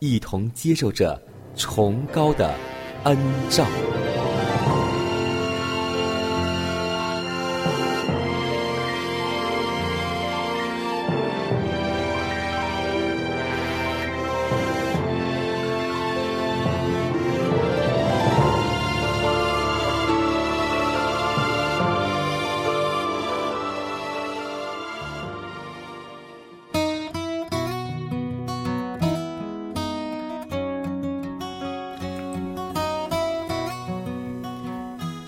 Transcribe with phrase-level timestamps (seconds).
[0.00, 1.20] 一同接受着
[1.54, 2.54] 崇高的
[3.04, 3.16] 恩
[3.50, 3.66] 照。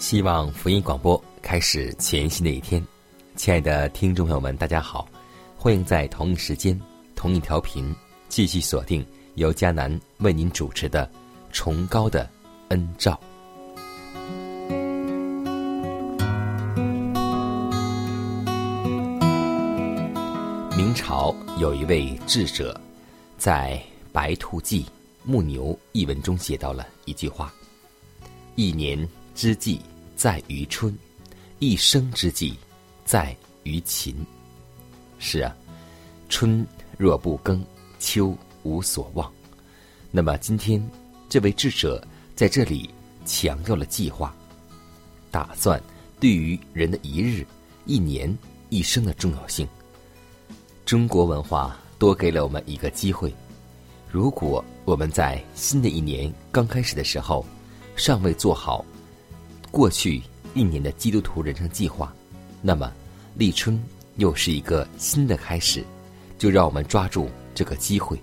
[0.03, 2.85] 希望福音广播开始全新的一天，
[3.37, 5.07] 亲爱的听众朋友们，大家好，
[5.57, 6.79] 欢迎在同一时间、
[7.15, 7.95] 同一调频
[8.29, 11.07] 继续锁定由迦南为您主持的
[11.53, 12.29] 《崇高的
[12.71, 13.19] 恩照》。
[20.77, 22.79] 明朝有一位智者，
[23.39, 23.81] 在
[24.13, 24.83] 《白兔记·
[25.23, 27.55] 牧牛》一文中写到了一句话
[28.57, 29.81] ：“一年之计
[30.23, 30.97] 在于春，
[31.59, 32.55] 一生之计
[33.05, 34.15] 在于勤。”
[35.19, 35.53] 是啊，
[36.29, 36.65] 春
[36.97, 37.61] 若不耕，
[37.99, 38.33] 秋
[38.63, 39.29] 无所望。
[40.13, 40.81] 那么今天，
[41.29, 42.07] 这位智者
[42.37, 42.89] 在这里
[43.25, 44.33] 强调了计划，
[45.33, 45.83] 打算
[46.21, 47.45] 对于人的一日、
[47.85, 48.33] 一年、
[48.69, 49.67] 一生的重要性。
[50.87, 53.35] 中国文化多给了我们一个机会，
[54.09, 57.45] 如果我们在新的一年刚开始的时候，
[57.97, 58.85] 尚未做好
[59.73, 60.23] 过去
[60.55, 62.15] 一年的基督徒人生计划，
[62.61, 62.93] 那么
[63.35, 63.83] 立春
[64.19, 65.83] 又是一个新的开始，
[66.39, 68.17] 就让我们抓住这个机会。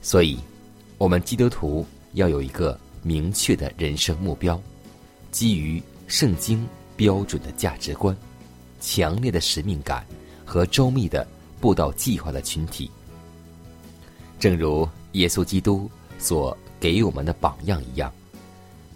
[0.00, 0.38] 所以，
[0.96, 1.84] 我们基督徒
[2.14, 4.58] 要有一个明确的人生目标，
[5.30, 8.16] 基于圣经标准的价值观、
[8.80, 10.06] 强烈的使命感
[10.44, 11.26] 和周密的。
[11.60, 12.90] 布道计划的群体，
[14.40, 18.12] 正如耶稣基督所给我们的榜样一样，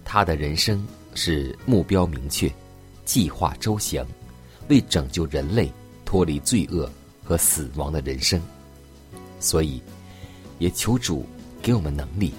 [0.05, 0.85] 他的人生
[1.17, 2.53] 是目标明确、
[3.05, 4.07] 计划周详，
[4.69, 5.73] 为拯救人类
[6.05, 6.89] 脱离罪恶
[7.25, 8.41] 和死亡的人生。
[9.41, 9.83] 所以，
[10.59, 11.25] 也求主
[11.63, 12.33] 给我们能力，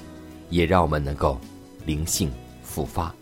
[0.49, 1.39] 也让我们能够
[1.85, 3.13] 灵性复发。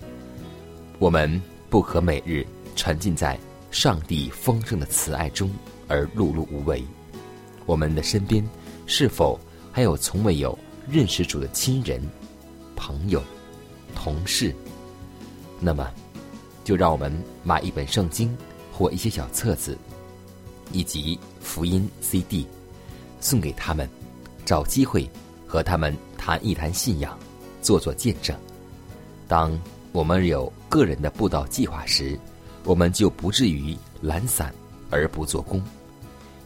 [0.99, 2.45] 我们不可每日
[2.75, 3.39] 沉浸在
[3.71, 5.49] 上帝丰盛的慈爱中。
[5.87, 6.83] 而碌碌无为，
[7.67, 8.43] 我们的身边
[8.87, 9.39] 是否
[9.71, 10.57] 还有从未有
[10.89, 12.01] 认识主的亲人、
[12.75, 13.21] 朋友、
[13.93, 14.51] 同事？
[15.65, 15.91] 那么，
[16.63, 17.11] 就让我们
[17.43, 18.37] 买一本圣经
[18.71, 19.75] 或一些小册子，
[20.71, 22.45] 以及福音 CD，
[23.19, 23.89] 送给他们，
[24.45, 25.09] 找机会
[25.47, 27.17] 和他们谈一谈信仰，
[27.63, 28.37] 做做见证。
[29.27, 29.59] 当
[29.91, 32.15] 我们有个人的布道计划时，
[32.63, 34.53] 我们就不至于懒散。
[34.91, 35.61] 而不做工，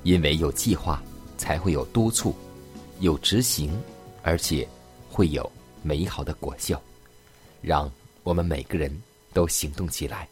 [0.04, 1.04] 因为有计划，
[1.38, 2.34] 才会有督促，
[3.02, 3.78] 有执行，
[4.24, 4.68] 而且
[5.12, 5.48] 会有
[5.84, 6.82] 美好的果效。
[7.62, 7.92] 让
[8.24, 8.90] 我们每个人
[9.34, 10.28] 都行动起来，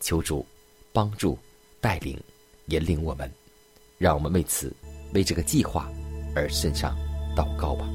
[0.00, 0.44] 求主
[0.92, 1.38] 帮助、
[1.80, 2.18] 带领、
[2.66, 3.30] 引领我们。
[3.98, 4.72] 让我们为此、
[5.14, 5.88] 为这个计划
[6.34, 6.96] 而献上
[7.36, 7.88] 祷告吧。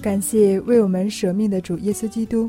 [0.00, 2.48] 感谢为我们舍命的主耶稣基督，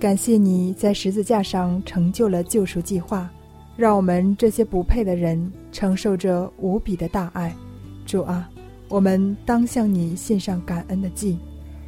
[0.00, 3.30] 感谢你在十字架上成就了救赎计划，
[3.76, 7.54] 让我们这些不配的人承受着无比的大爱。
[8.08, 8.48] 主啊，
[8.88, 11.36] 我们当向你献上感恩的祭，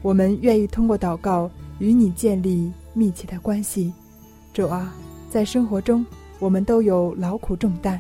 [0.02, 3.90] 我们愿意通过祷告与你建立密切的关系。
[4.52, 4.94] 主啊，
[5.30, 6.04] 在生活中
[6.38, 7.98] 我们都有劳苦重担，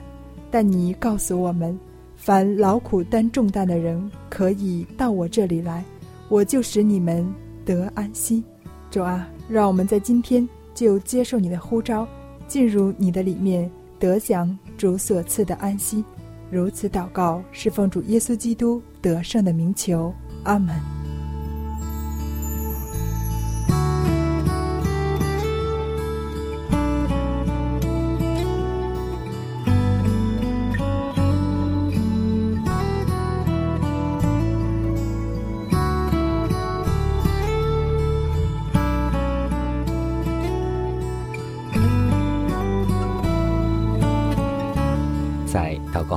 [0.50, 1.76] 但你告诉我们，
[2.14, 4.50] 凡劳苦担重担的人可。
[4.50, 5.82] 以到我这里来，
[6.28, 7.26] 我就使你们
[7.64, 8.44] 得安息。
[8.90, 12.06] 主啊，让我们在今天就接受你的呼召，
[12.46, 16.04] 进入你的里面，得享主所赐的安息。
[16.50, 20.12] 如此祷告，是奉主耶稣基督得胜的名求。
[20.44, 20.99] 阿门。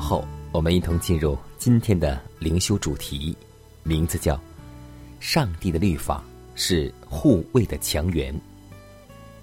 [0.03, 3.35] 后我们一同进入今天的灵修主题，
[3.83, 4.37] 名字叫
[5.21, 6.21] “上帝的律法
[6.55, 8.37] 是护卫的强援”。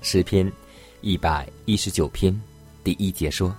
[0.03, 0.51] 诗篇
[1.01, 2.39] 一百一十九篇
[2.85, 3.57] 第一节说：“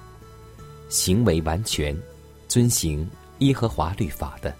[0.90, 2.00] 行为完全，
[2.48, 3.10] 遵行
[3.40, 4.56] 耶和华律法的，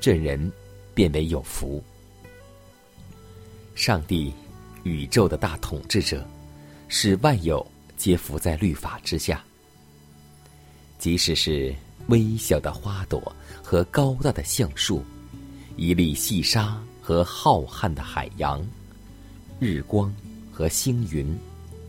[0.00, 0.50] 这人
[0.94, 1.84] 变为有福。”
[3.76, 4.32] 上帝，
[4.84, 6.26] 宇宙的大统治者，
[6.88, 7.64] 使万有
[7.94, 9.44] 皆伏在律法之下，
[11.04, 11.74] 即使是。
[12.08, 15.02] 微小的花朵和高大的橡树，
[15.76, 18.62] 一粒细沙和浩瀚的海洋，
[19.58, 20.10] 日光
[20.50, 21.38] 和星云，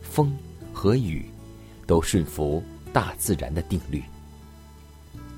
[0.02, 0.34] 风
[0.70, 1.24] 和雨，
[1.86, 2.62] 都顺服
[2.94, 4.02] 大自然的定律。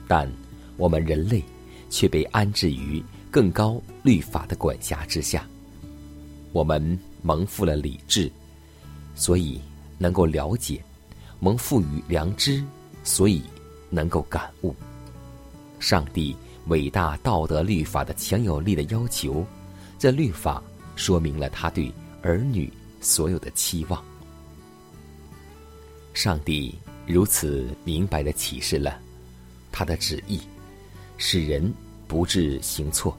[0.09, 0.29] 但
[0.77, 1.43] 我们人类
[1.89, 5.45] 却被安置于更高律法的管辖之下。
[6.53, 8.31] 我们蒙负了理智，
[9.15, 9.61] 所以
[9.99, 10.81] 能够了解；
[11.39, 12.61] 蒙赋予良知，
[13.05, 13.41] 所以。
[13.91, 14.75] 能够感悟
[15.81, 16.37] 上帝
[16.67, 19.47] 伟大道德律法的强有力的要求，
[19.99, 20.63] 这律法
[20.97, 22.71] 说明了他对儿女
[23.01, 24.05] 所有的期望。
[26.13, 26.77] 上帝
[27.07, 29.01] 如此明白的启示了
[29.73, 30.41] 他的旨意，
[31.17, 31.73] 使人
[32.07, 33.17] 不致行错。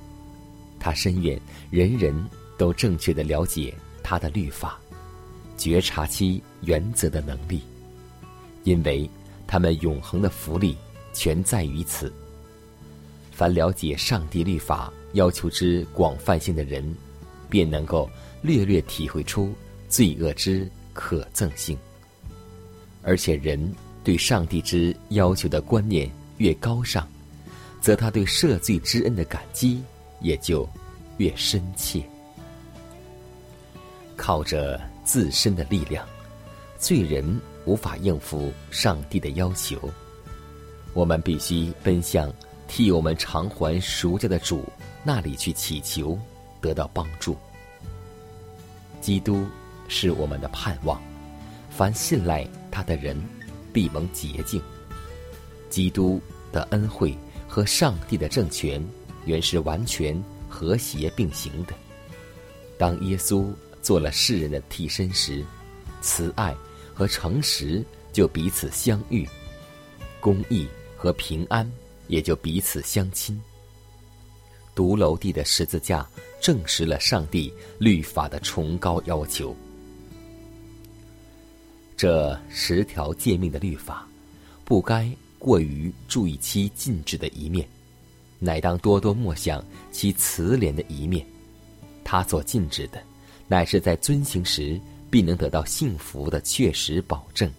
[0.79, 1.39] 他深愿
[1.71, 2.13] 人人
[2.57, 3.73] 都正确的了解
[4.03, 4.77] 他的律法，
[5.57, 7.61] 觉察其原则的能力，
[8.63, 9.09] 因为。
[9.49, 10.77] 他们永恒的福利
[11.11, 12.13] 全在于此。
[13.31, 16.95] 凡了解上帝律法要求之广泛性的人，
[17.49, 18.07] 便能够
[18.43, 19.51] 略略体会出
[19.87, 21.75] 罪恶之可憎性。
[23.01, 23.73] 而且，人
[24.03, 26.07] 对上帝之要求的观念
[26.37, 27.07] 越高尚，
[27.81, 29.81] 则他对赦罪之恩的感激
[30.21, 30.69] 也就
[31.17, 32.03] 越深切。
[34.15, 36.07] 靠着自身的力量，
[36.77, 37.41] 罪人。
[37.65, 39.77] 无法应付上帝的要求，
[40.93, 42.33] 我们必须奔向
[42.67, 44.63] 替我们偿还赎价的主
[45.03, 46.17] 那里去祈求，
[46.61, 47.37] 得到帮助。
[49.01, 49.45] 基督
[49.87, 51.01] 是我们的盼望，
[51.69, 53.21] 凡信赖他的人
[53.71, 54.61] 必蒙洁净。
[55.69, 56.19] 基督
[56.51, 57.15] 的恩惠
[57.47, 58.83] 和上帝的政权
[59.25, 61.73] 原是完全和谐并行的。
[62.77, 65.45] 当耶稣做了世人的替身时，
[66.01, 66.55] 慈爱。
[66.99, 67.81] 和诚实
[68.11, 69.25] 就彼此相遇，
[70.19, 70.67] 公义
[70.97, 71.65] 和平安
[72.09, 73.41] 也就彼此相亲。
[74.75, 76.05] 独楼地的十字架
[76.41, 79.55] 证实了上帝律法的崇高要求。
[81.95, 84.05] 这十条诫命的律法，
[84.65, 87.65] 不该过于注意其禁止的一面，
[88.39, 91.25] 乃当多多默想其慈怜的一面。
[92.03, 93.01] 他所禁止的，
[93.47, 94.77] 乃是在遵行时。
[95.09, 97.51] 必能得到幸福的确实保证。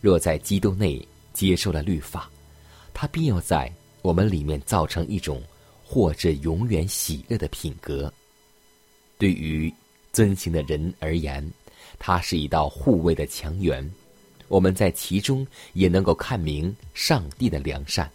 [0.00, 2.30] 若在基督内接受了律法，
[2.94, 3.70] 他必要在
[4.02, 5.42] 我们里面造成一种
[5.84, 8.12] 或者永远喜乐的品格。
[9.18, 9.72] 对于
[10.12, 11.46] 遵行的人而言，
[11.98, 13.88] 它是一道护卫的墙垣。
[14.48, 18.10] 我们在其中也能够看明上帝的良善。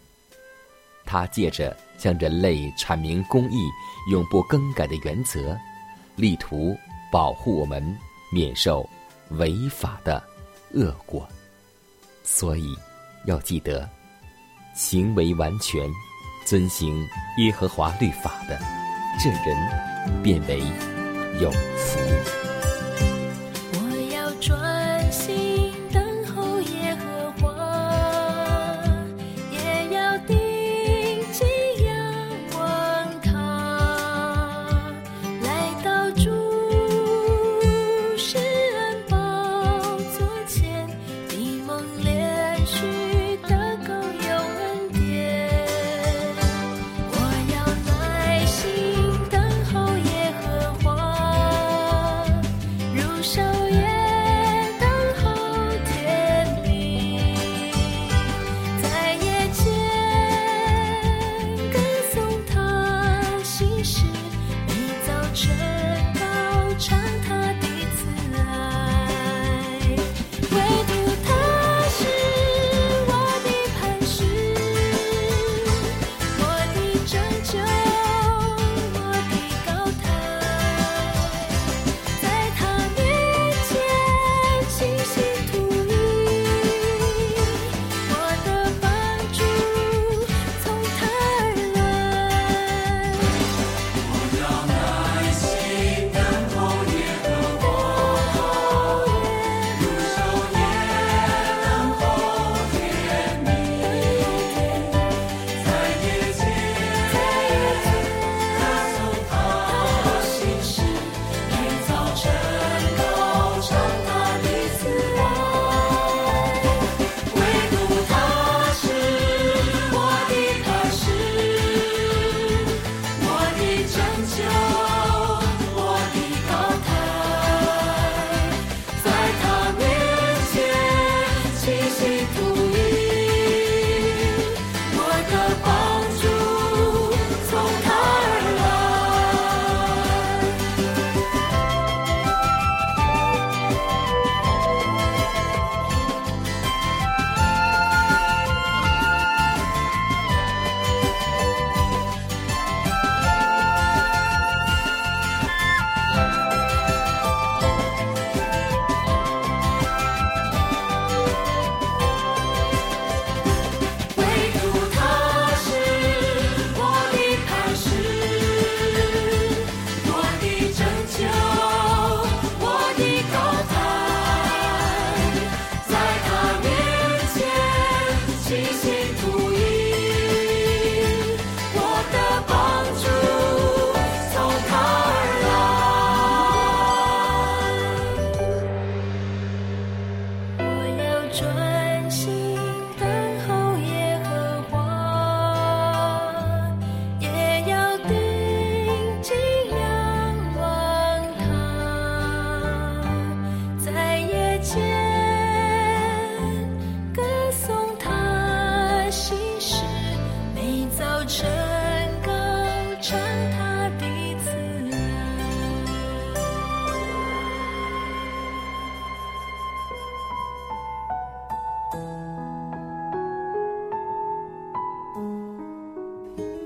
[1.06, 3.60] 他借着向人类阐明公义
[4.12, 5.56] 永不更改的原则，
[6.16, 6.76] 力图
[7.12, 7.96] 保护我们。
[8.36, 8.86] 免受
[9.30, 10.22] 违法的
[10.74, 11.26] 恶果，
[12.22, 12.76] 所以
[13.24, 13.90] 要记得，
[14.76, 15.90] 行为完全
[16.46, 16.94] 遵行
[17.38, 18.60] 耶和华律法的，
[19.24, 20.60] 这人变为
[21.40, 22.55] 有福。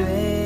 [0.00, 0.39] 要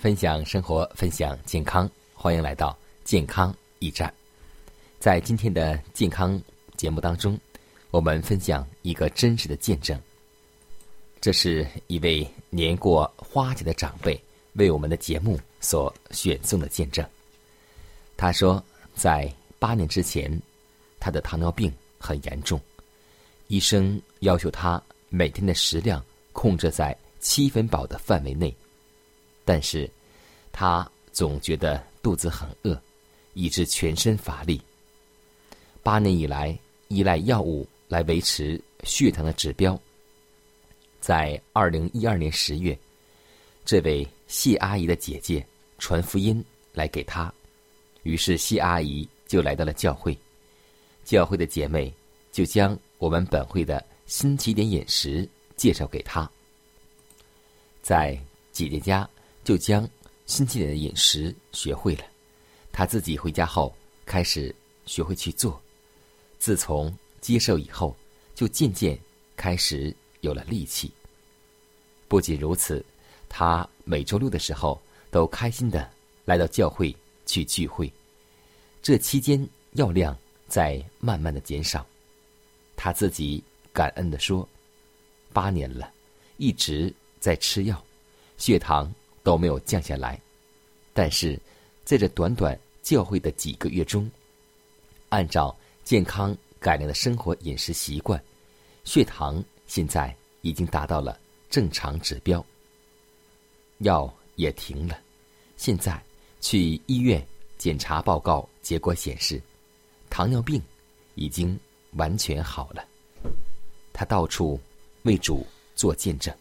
[0.00, 4.10] 分享生活，分享健康，欢迎来到健康驿站。
[4.98, 6.40] 在今天的健康
[6.74, 7.38] 节目当中，
[7.90, 10.00] 我们分享一个真实的见证。
[11.20, 14.18] 这是一位年过花甲的长辈
[14.54, 17.06] 为我们的节目所选送的见证。
[18.16, 18.64] 他说，
[18.94, 20.34] 在八年之前，
[20.98, 22.58] 他的糖尿病很严重，
[23.48, 26.02] 医生要求他每天的食量
[26.32, 28.56] 控制在七分饱的范围内。
[29.50, 29.90] 但是，
[30.52, 32.80] 他总觉得肚子很饿，
[33.34, 34.62] 以致全身乏力。
[35.82, 39.76] 八年以来，依赖药物来维持血糖的指标。
[41.00, 42.78] 在二零一二年十月，
[43.64, 45.44] 这位谢阿姨的姐姐
[45.80, 47.34] 传福音来给他，
[48.04, 50.16] 于是谢阿姨就来到了教会。
[51.04, 51.92] 教会的姐妹
[52.30, 56.30] 就将我们本会的新起点饮食介绍给他。
[57.82, 58.16] 在
[58.52, 59.10] 姐姐家。
[59.42, 59.88] 就将
[60.26, 62.04] 新起点的饮食学会了，
[62.70, 64.54] 他自己回家后开始
[64.86, 65.60] 学会去做。
[66.38, 67.96] 自从接受以后，
[68.34, 68.98] 就渐渐
[69.36, 70.92] 开始有了力气。
[72.06, 72.84] 不仅如此，
[73.28, 74.80] 他每周六的时候
[75.10, 75.90] 都开心的
[76.24, 76.94] 来到教会
[77.26, 77.92] 去聚会。
[78.82, 80.16] 这期间药量
[80.48, 81.86] 在慢慢的减少，
[82.76, 83.42] 他自己
[83.72, 84.48] 感恩的说
[85.32, 85.92] ：“八年了，
[86.36, 87.82] 一直在吃药，
[88.36, 90.20] 血糖。”都没有降下来，
[90.92, 91.38] 但是
[91.84, 94.10] 在这短短教会的几个月中，
[95.08, 98.22] 按照健康改良的生活饮食习惯，
[98.84, 101.18] 血糖现在已经达到了
[101.48, 102.44] 正常指标。
[103.78, 104.98] 药也停了，
[105.56, 106.02] 现在
[106.40, 107.26] 去医院
[107.58, 109.40] 检查报告结果显示，
[110.08, 110.62] 糖尿病
[111.14, 111.58] 已经
[111.92, 112.86] 完全好了。
[113.92, 114.58] 他到处
[115.02, 116.34] 为主做见证，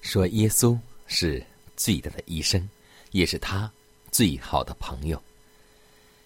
[0.00, 1.42] 说耶稣是
[1.78, 2.68] 最大的医生，
[3.12, 3.72] 也是他
[4.10, 5.22] 最好的朋友。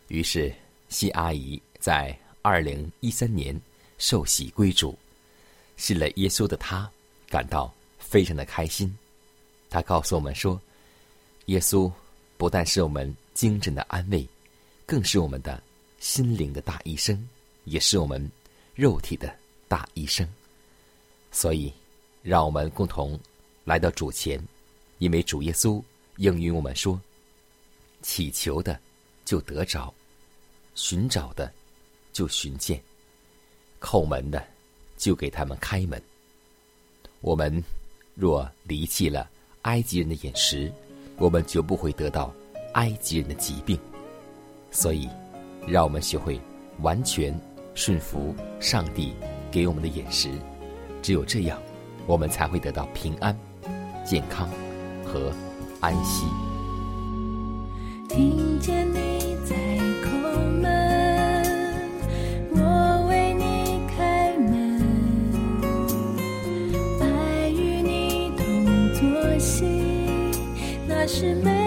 [0.09, 0.53] 于是，
[0.89, 3.59] 谢阿姨在二零一三年
[3.99, 4.99] 受洗归主，
[5.77, 6.91] 信了耶稣的她
[7.29, 8.93] 感到非常的开心。
[9.71, 10.61] 他告诉我们说
[11.47, 11.91] ：“耶稣
[12.37, 14.27] 不但是我们精神的安慰，
[14.85, 15.63] 更是我们的
[16.01, 17.29] 心灵的大医生，
[17.65, 18.31] 也是我们
[18.75, 19.35] 肉体的
[19.69, 20.29] 大医生。
[21.31, 21.73] 所以，
[22.23, 23.19] 让我们共同
[23.65, 24.39] 来到主前，
[25.03, 25.83] 因为主耶稣
[26.19, 27.01] 应允我们说
[28.03, 28.79] ：‘祈求的
[29.25, 29.93] 就得着，
[30.77, 31.53] 寻找的
[32.13, 32.81] 就寻见，
[33.81, 34.41] 叩门的
[34.97, 36.01] 就给他们开门。’
[37.21, 37.61] 我们
[38.15, 39.29] 若离弃了。”
[39.63, 40.73] 埃及人的饮食，
[41.19, 42.35] 我们就不会得到
[42.75, 43.79] 埃及人的疾病。
[44.73, 45.09] 所以，
[45.69, 46.41] 让我们学会
[46.81, 47.33] 完全
[47.73, 49.15] 顺服上帝
[49.53, 50.33] 给我们的饮食。
[51.01, 51.63] 只有这样，
[52.09, 53.39] 我们才会得到平安、
[54.05, 54.51] 健康
[55.13, 55.31] 和
[55.81, 56.25] 安息。
[58.09, 59.55] 听见你在
[60.03, 60.09] 叩
[60.61, 61.53] 门，
[62.53, 64.81] 我为你开门。
[67.01, 68.45] 爱与你同
[68.95, 69.67] 做戏，
[70.89, 71.62] 那是美。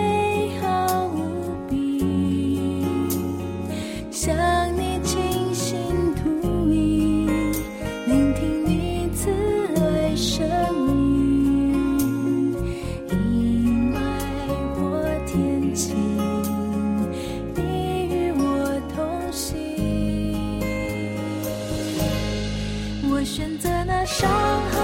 [23.26, 24.30] 选择那伤
[24.70, 24.75] 害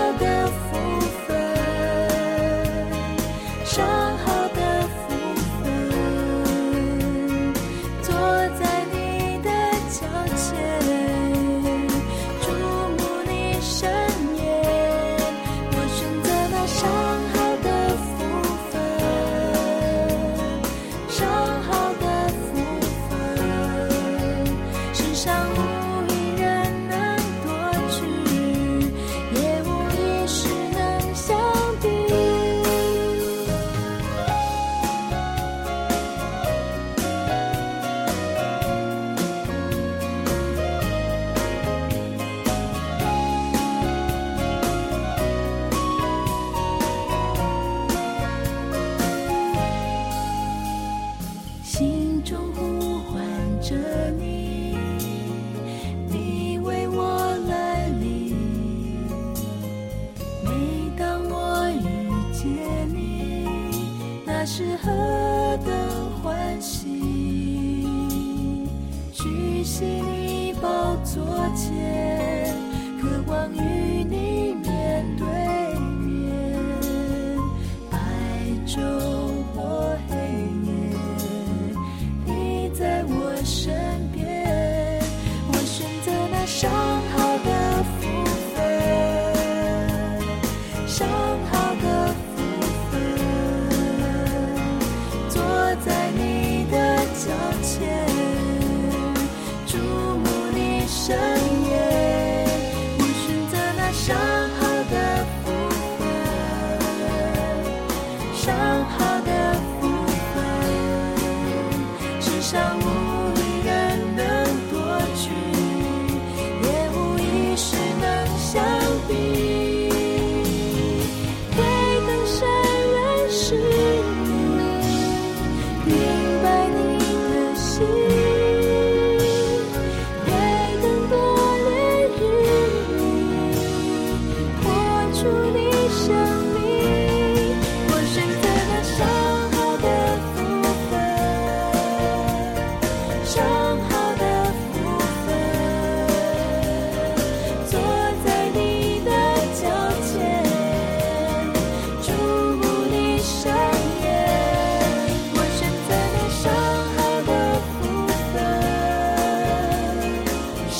[52.32, 53.22] 中呼唤
[53.62, 53.76] 着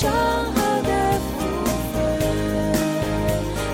[0.02, 0.90] 伤好的
[1.30, 1.38] 部
[1.94, 1.94] 分，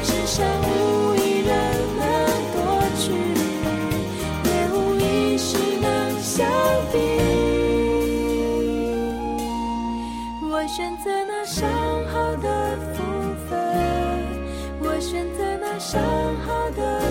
[0.04, 1.56] 世上无一人
[1.96, 2.04] 能
[2.52, 2.58] 夺
[3.00, 3.16] 取，
[4.44, 5.88] 也无一事能
[6.20, 6.46] 相
[6.92, 6.96] 比。
[10.52, 11.64] 我选择那伤
[12.12, 12.98] 好的部
[13.50, 13.56] 分，
[14.82, 16.02] 我选择那伤
[16.46, 17.07] 好的。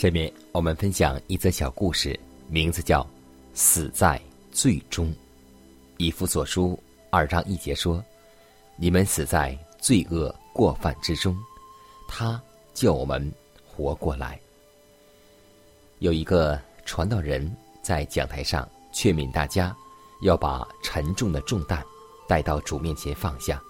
[0.00, 3.02] 下面我们分享一则小故事，名字叫
[3.52, 4.18] 《死在
[4.50, 5.08] 最终》。
[5.98, 8.02] 以弗所书二章一节说
[8.80, 11.36] ：“你们死在罪恶过犯之中，
[12.08, 12.40] 他
[12.72, 13.30] 叫我们
[13.62, 14.40] 活过来。”
[16.00, 19.76] 有一个传道人在讲台上劝勉大家，
[20.22, 21.84] 要把沉重的重担
[22.26, 23.62] 带到主面前放下。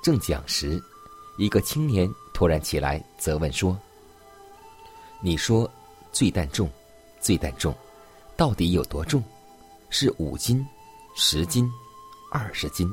[0.00, 0.80] 正讲时，
[1.38, 3.76] 一个青年突然起来责问说
[5.22, 5.70] ：“你说
[6.12, 6.68] 罪担重，
[7.20, 7.74] 罪担重，
[8.36, 9.22] 到底有多重？
[9.90, 10.66] 是五斤、
[11.14, 11.70] 十斤、
[12.30, 12.90] 二十斤？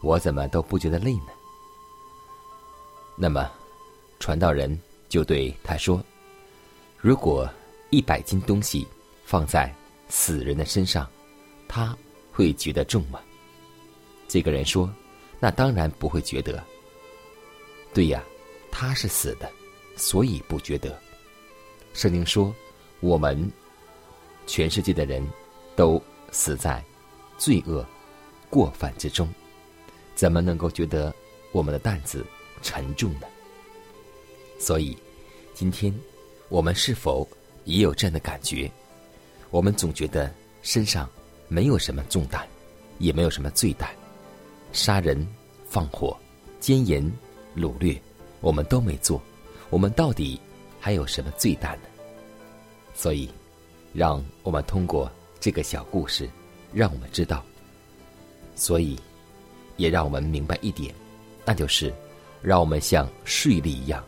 [0.00, 1.28] 我怎么都不觉得累呢？”
[3.16, 3.50] 那么，
[4.18, 6.02] 传道人就对他说
[6.96, 7.48] ：“如果
[7.90, 8.86] 一百斤东西
[9.24, 9.70] 放在
[10.08, 11.06] 死人的身上，
[11.68, 11.94] 他
[12.32, 13.20] 会觉得重吗？”
[14.26, 14.90] 这个人说
[15.38, 16.64] ：“那当然不会觉得。”
[17.92, 18.22] 对呀，
[18.70, 19.50] 他是死的，
[19.96, 20.98] 所以不觉得。
[21.92, 22.54] 圣经说，
[23.00, 23.50] 我们
[24.46, 25.26] 全世界的人
[25.74, 26.00] 都
[26.30, 26.82] 死在
[27.36, 27.84] 罪恶
[28.48, 29.28] 过犯之中，
[30.14, 31.14] 怎么能够觉得
[31.52, 32.24] 我们的担子
[32.62, 33.26] 沉重呢？
[34.58, 34.96] 所以，
[35.54, 35.94] 今天
[36.48, 37.26] 我们是否
[37.64, 38.70] 也有这样的感觉？
[39.50, 41.08] 我们总觉得身上
[41.48, 42.46] 没有什么重担，
[42.98, 43.88] 也没有什么罪担，
[44.72, 45.26] 杀人、
[45.68, 46.16] 放火、
[46.60, 47.10] 奸淫、
[47.56, 48.00] 掳掠，
[48.40, 49.20] 我们都没做，
[49.70, 50.40] 我们到底
[50.80, 51.82] 还有什么罪大呢？
[52.94, 53.30] 所以，
[53.92, 56.28] 让我们通过这个小故事，
[56.72, 57.44] 让我们知道。
[58.56, 58.98] 所以，
[59.76, 60.94] 也让我们明白一点，
[61.44, 61.92] 那就是
[62.42, 64.04] 让我们像税吏一样，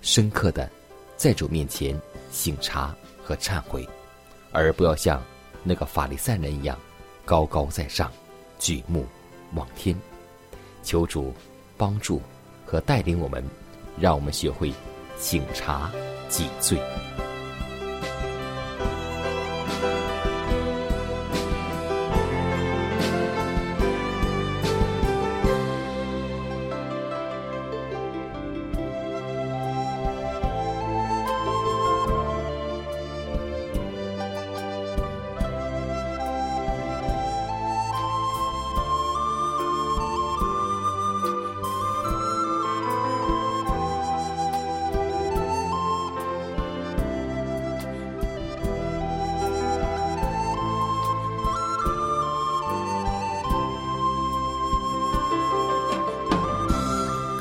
[0.00, 0.70] 深刻的
[1.16, 3.86] 在主面前醒察和忏悔，
[4.52, 5.22] 而不要像
[5.62, 6.78] 那个法利赛人一样，
[7.24, 8.10] 高高在上，
[8.58, 9.04] 举目
[9.54, 9.96] 望天。
[10.82, 11.34] 求主
[11.76, 12.22] 帮助
[12.64, 13.44] 和带领我们，
[14.00, 14.72] 让我们学会
[15.18, 15.90] 警察
[16.28, 16.78] 几罪。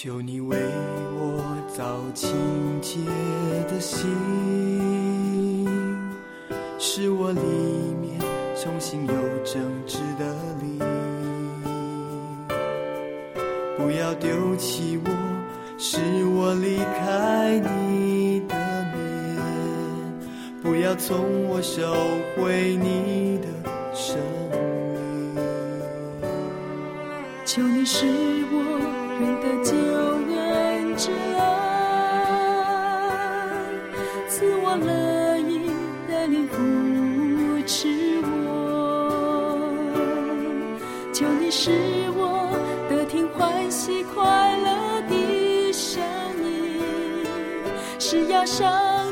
[0.00, 0.56] 求你为
[1.16, 1.42] 我
[1.76, 1.84] 造
[2.14, 2.30] 清
[2.80, 3.00] 洁
[3.68, 4.06] 的心，
[6.78, 7.40] 使我里
[8.00, 8.16] 面
[8.54, 9.12] 重新有
[9.44, 10.78] 正直的灵。
[13.76, 15.10] 不要丢弃我，
[15.78, 18.54] 使我离开你的
[18.94, 19.36] 面；
[20.62, 21.92] 不要从我收
[22.36, 23.37] 回你
[34.38, 35.68] 赐我乐意
[36.08, 36.56] 带领扶
[37.66, 37.88] 持
[38.22, 39.58] 我。
[41.12, 41.72] 求你使
[42.14, 42.48] 我
[42.88, 46.00] 得听欢喜快乐的声
[46.44, 46.80] 音，
[47.98, 48.64] 使压伤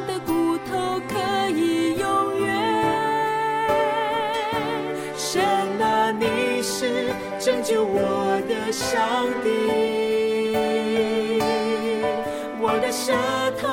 [0.07, 2.47] 的骨头可以永远。
[5.17, 5.43] 神
[5.83, 7.09] 啊，你是
[7.41, 9.49] 拯救我的上帝，
[12.61, 13.13] 我的舌
[13.61, 13.67] 头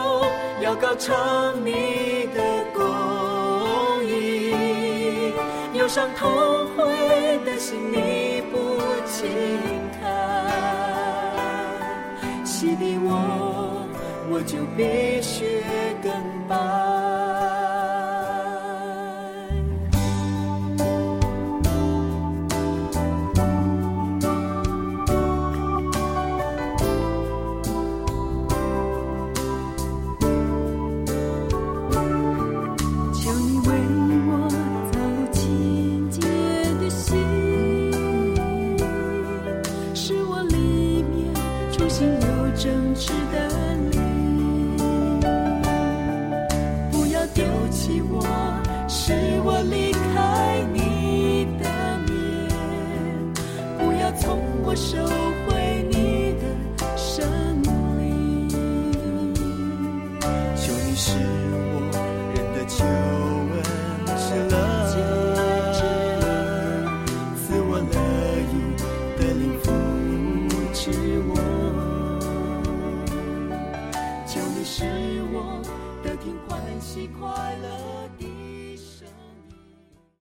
[0.73, 2.41] 要高唱你的
[2.73, 2.83] 公
[4.05, 5.31] 义，
[5.77, 6.27] 忧伤痛
[6.75, 8.57] 悔的心你不
[9.05, 9.29] 轻
[10.01, 10.01] 看，
[12.43, 13.85] 洗涤我，
[14.31, 15.63] 我就比雪
[16.01, 16.11] 更
[16.47, 16.82] 白。